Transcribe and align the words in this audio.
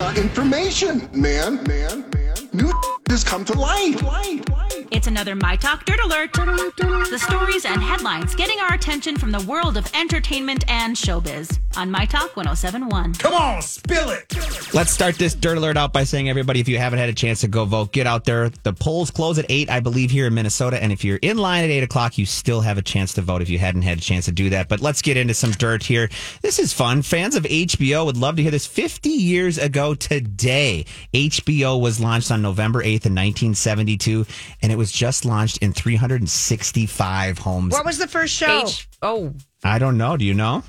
Information, 0.00 1.08
man, 1.12 1.60
man, 1.64 2.08
man. 2.14 2.48
New 2.52 2.72
has 3.08 3.24
come 3.24 3.44
to 3.44 3.52
light, 3.54 4.00
light. 4.00 4.48
It's 4.90 5.06
another 5.06 5.36
My 5.36 5.54
Talk 5.54 5.84
Dirt 5.84 6.00
Alert. 6.00 6.32
The 6.32 7.18
stories 7.18 7.66
and 7.66 7.82
headlines 7.82 8.34
getting 8.34 8.58
our 8.60 8.72
attention 8.72 9.16
from 9.16 9.30
the 9.30 9.40
world 9.42 9.76
of 9.76 9.90
entertainment 9.94 10.64
and 10.68 10.96
showbiz 10.96 11.58
on 11.76 11.90
My 11.90 12.06
Talk 12.06 12.36
1071. 12.36 13.14
Come 13.14 13.34
on, 13.34 13.60
spill 13.60 14.08
it. 14.10 14.34
Let's 14.72 14.90
start 14.90 15.16
this 15.16 15.34
dirt 15.34 15.58
alert 15.58 15.76
out 15.76 15.92
by 15.92 16.04
saying, 16.04 16.30
everybody, 16.30 16.60
if 16.60 16.68
you 16.68 16.78
haven't 16.78 16.98
had 16.98 17.10
a 17.10 17.14
chance 17.14 17.42
to 17.42 17.48
go 17.48 17.66
vote, 17.66 17.92
get 17.92 18.06
out 18.06 18.24
there. 18.24 18.48
The 18.62 18.72
polls 18.72 19.10
close 19.10 19.38
at 19.38 19.46
8, 19.48 19.70
I 19.70 19.80
believe, 19.80 20.10
here 20.10 20.26
in 20.26 20.34
Minnesota. 20.34 20.82
And 20.82 20.90
if 20.90 21.04
you're 21.04 21.18
in 21.18 21.36
line 21.36 21.64
at 21.64 21.70
8 21.70 21.82
o'clock, 21.82 22.16
you 22.16 22.24
still 22.24 22.62
have 22.62 22.78
a 22.78 22.82
chance 22.82 23.12
to 23.14 23.22
vote 23.22 23.42
if 23.42 23.50
you 23.50 23.58
hadn't 23.58 23.82
had 23.82 23.98
a 23.98 24.00
chance 24.00 24.24
to 24.24 24.32
do 24.32 24.50
that. 24.50 24.68
But 24.68 24.80
let's 24.80 25.02
get 25.02 25.18
into 25.18 25.34
some 25.34 25.50
dirt 25.52 25.82
here. 25.82 26.08
This 26.40 26.58
is 26.58 26.72
fun. 26.72 27.02
Fans 27.02 27.36
of 27.36 27.44
HBO 27.44 28.06
would 28.06 28.16
love 28.16 28.36
to 28.36 28.42
hear 28.42 28.50
this. 28.50 28.66
50 28.66 29.10
years 29.10 29.58
ago 29.58 29.94
today, 29.94 30.86
HBO 31.12 31.80
was 31.80 32.00
launched 32.00 32.30
on 32.30 32.40
November 32.42 32.80
8th 32.80 33.06
in 33.06 33.14
1972, 33.14 34.26
and 34.62 34.72
it 34.72 34.77
was 34.78 34.90
just 34.90 35.24
launched 35.26 35.58
in 35.58 35.72
365 35.74 37.38
homes. 37.38 37.72
What 37.72 37.84
was 37.84 37.98
the 37.98 38.06
first 38.08 38.32
show? 38.32 38.62
H- 38.66 38.88
oh 39.02 39.34
I 39.62 39.78
don't 39.78 39.98
know. 39.98 40.16
Do 40.16 40.24
you 40.24 40.34
know? 40.34 40.62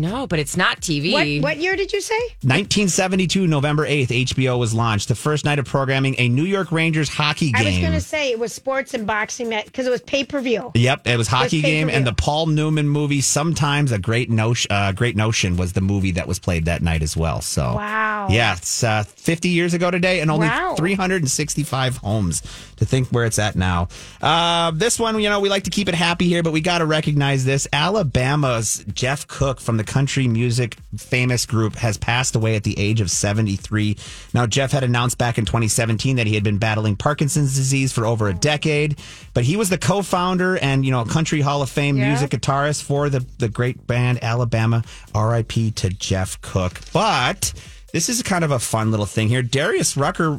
No, 0.00 0.26
but 0.26 0.38
it's 0.38 0.56
not 0.56 0.80
TV. 0.80 1.12
what, 1.12 1.42
what 1.42 1.56
year 1.58 1.76
did 1.76 1.92
you 1.92 2.00
say? 2.00 2.18
1972, 2.42 3.46
November 3.46 3.86
8th, 3.86 4.08
HBO 4.08 4.58
was 4.58 4.72
launched. 4.74 5.08
The 5.08 5.14
first 5.14 5.44
night 5.44 5.58
of 5.58 5.64
programming, 5.66 6.14
a 6.18 6.28
New 6.28 6.44
York 6.44 6.72
Rangers 6.72 7.08
hockey 7.08 7.52
game. 7.52 7.66
I 7.66 7.70
was 7.70 7.78
going 7.78 7.92
to 7.92 8.00
say 8.00 8.30
it 8.30 8.38
was 8.38 8.52
sports 8.52 8.94
and 8.94 9.06
boxing 9.06 9.50
because 9.50 9.86
it 9.86 9.90
was 9.90 10.00
pay 10.02 10.24
per 10.24 10.40
view. 10.40 10.70
Yep, 10.74 11.06
it 11.06 11.16
was 11.16 11.28
hockey 11.28 11.60
game, 11.60 11.88
pay-per-view. 11.88 11.96
and 11.96 12.06
the 12.06 12.12
Paul 12.12 12.46
Newman 12.46 12.88
movie. 12.88 13.20
Sometimes 13.20 13.92
a 13.92 13.98
great 13.98 14.30
notion, 14.30 14.70
uh, 14.70 14.92
great 14.92 15.16
notion 15.16 15.56
was 15.56 15.72
the 15.72 15.80
movie 15.80 16.12
that 16.12 16.26
was 16.28 16.38
played 16.38 16.64
that 16.66 16.82
night 16.82 17.02
as 17.02 17.16
well. 17.16 17.40
So 17.40 17.74
Wow. 17.74 18.28
yeah, 18.30 18.56
it's 18.56 18.84
uh, 18.84 19.04
50 19.04 19.48
years 19.48 19.74
ago 19.74 19.90
today, 19.90 20.20
and 20.20 20.30
only 20.30 20.46
Wow. 20.48 20.74
365 20.76 21.96
homes. 21.98 22.42
To 22.78 22.84
think 22.84 23.08
where 23.08 23.24
it's 23.24 23.40
at 23.40 23.56
now. 23.56 23.88
Uh, 24.22 24.70
this 24.70 25.00
one, 25.00 25.18
you 25.20 25.28
know, 25.28 25.40
we 25.40 25.48
like 25.48 25.64
to 25.64 25.70
keep 25.70 25.88
it 25.88 25.96
happy 25.96 26.28
here, 26.28 26.44
but 26.44 26.52
we 26.52 26.60
got 26.60 26.78
to 26.78 26.86
recognize 26.86 27.44
this. 27.44 27.66
Alabama's 27.72 28.84
Jeff 28.94 29.26
Cook 29.26 29.60
from 29.60 29.78
the 29.78 29.84
country 29.88 30.28
music 30.28 30.76
famous 30.96 31.46
group 31.46 31.74
has 31.76 31.96
passed 31.96 32.36
away 32.36 32.54
at 32.54 32.62
the 32.62 32.78
age 32.78 33.00
of 33.00 33.10
73. 33.10 33.96
Now, 34.34 34.46
Jeff 34.46 34.70
had 34.70 34.84
announced 34.84 35.18
back 35.18 35.38
in 35.38 35.44
2017 35.46 36.16
that 36.16 36.26
he 36.28 36.34
had 36.34 36.44
been 36.44 36.58
battling 36.58 36.94
Parkinson's 36.94 37.56
disease 37.56 37.92
for 37.92 38.06
over 38.06 38.28
a 38.28 38.34
decade, 38.34 38.98
but 39.34 39.44
he 39.44 39.56
was 39.56 39.70
the 39.70 39.78
co-founder 39.78 40.58
and, 40.58 40.84
you 40.84 40.90
know, 40.92 41.04
country 41.04 41.40
hall 41.40 41.62
of 41.62 41.70
fame 41.70 41.96
Yeah. 41.96 42.08
music 42.08 42.30
guitarist 42.30 42.82
for 42.82 43.08
the, 43.08 43.24
the 43.38 43.48
great 43.48 43.86
band 43.86 44.22
Alabama. 44.22 44.84
RIP 45.14 45.74
to 45.76 45.88
Jeff 45.88 46.40
Cook. 46.42 46.80
But 46.92 47.52
this 47.92 48.10
is 48.10 48.22
kind 48.22 48.44
of 48.44 48.50
a 48.50 48.58
fun 48.58 48.90
little 48.90 49.06
thing 49.06 49.28
here. 49.28 49.42
Darius 49.42 49.96
Rucker 49.96 50.38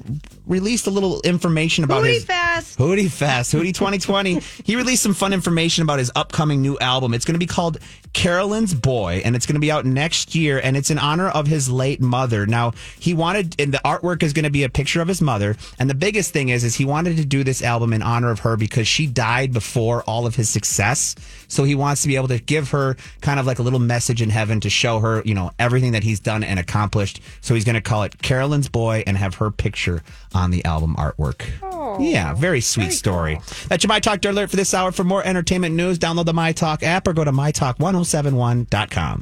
released 0.50 0.88
a 0.88 0.89
little 0.89 1.22
information 1.22 1.83
about 1.83 2.02
Booty 2.02 2.16
his 2.16 2.25
fest. 2.25 2.78
Hootie 2.78 3.09
Fest, 3.09 3.53
Hootie 3.53 3.73
2020. 3.73 4.39
he 4.66 4.75
released 4.75 5.03
some 5.03 5.14
fun 5.14 5.31
information 5.31 5.83
about 5.83 6.00
his 6.00 6.11
upcoming 6.16 6.62
new 6.62 6.78
album. 6.79 7.13
It's 7.13 7.24
going 7.24 7.35
to 7.35 7.40
be 7.40 7.46
called 7.46 7.78
Carolyn's 8.13 8.74
Boy, 8.74 9.22
and 9.24 9.35
it's 9.35 9.46
going 9.46 9.56
to 9.56 9.62
be 9.62 9.72
out 9.72 9.85
next 9.85 10.34
year, 10.35 10.59
and 10.62 10.75
it's 10.75 10.90
in 10.90 10.97
honor 10.97 11.29
of 11.29 11.47
his 11.47 11.69
late 11.69 12.01
mother. 12.01 12.47
Now, 12.47 12.74
he 13.00 13.13
wanted, 13.13 13.56
and 13.62 13.72
the 13.72 13.78
artwork 13.85 14.24
is 14.24 14.34
going 14.34 14.44
to 14.44 14.50
be 14.50 14.63
a 14.63 14.69
picture 14.69 15.01
of 15.01 15.07
his 15.07 15.22
mother, 15.22 15.56
and 15.78 15.90
the 15.90 15.96
biggest 15.96 16.34
thing 16.34 16.50
is, 16.50 16.63
is 16.63 16.75
he 16.75 16.85
wanted 16.85 17.18
to 17.18 17.25
do 17.25 17.44
this 17.44 17.62
album 17.62 17.94
in 17.94 18.01
honor 18.01 18.31
of 18.31 18.40
her 18.40 18.57
because 18.57 18.88
she 18.88 19.06
died 19.06 19.53
before 19.53 20.01
all 20.03 20.25
of 20.25 20.35
his 20.35 20.50
success. 20.50 21.16
So 21.47 21.63
he 21.63 21.75
wants 21.75 22.01
to 22.01 22.07
be 22.07 22.16
able 22.16 22.28
to 22.29 22.40
give 22.40 22.72
her 22.72 22.97
kind 23.22 23.40
of 23.40 23.45
like 23.45 23.59
a 23.59 23.63
little 23.63 23.79
message 23.79 24.22
in 24.22 24.31
heaven 24.31 24.59
to 24.62 24.69
show 24.69 25.00
her, 25.00 25.22
you 25.24 25.35
know, 25.35 25.51
everything 25.59 25.91
that 25.91 26.03
he's 26.03 26.19
done 26.19 26.44
and 26.44 26.59
accomplished. 26.59 27.22
So 27.41 27.53
he's 27.53 27.66
going 27.66 27.75
to 27.75 27.81
call 27.81 28.03
it 28.03 28.19
Carolyn's 28.22 28.69
Boy 28.69 29.03
and 29.06 29.18
have 29.18 29.35
her 29.35 29.51
picture 29.51 30.01
on 30.34 30.38
the 30.47 30.63
album 30.66 30.95
artwork. 30.97 31.41
Oh, 31.61 32.00
yeah, 32.00 32.33
very 32.33 32.61
sweet 32.61 32.91
story. 32.91 33.39
That's 33.67 33.83
your 33.83 33.89
My 33.89 34.00
Talk 34.00 34.22
Dirt 34.22 34.31
Alert 34.31 34.50
for 34.50 34.55
this 34.55 34.73
hour. 34.73 34.91
For 34.91 35.03
more 35.03 35.23
entertainment 35.23 35.75
news, 35.75 36.00
download 36.00 36.25
the 36.25 36.33
My 36.33 36.51
Talk 36.53 36.83
app 36.83 37.07
or 37.07 37.13
go 37.13 37.23
to 37.23 37.31
mytalk1071.com. 37.31 39.17